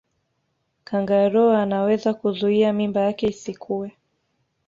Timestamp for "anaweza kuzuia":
1.53-2.73